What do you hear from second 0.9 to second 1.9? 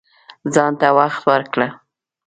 وخت ورکړه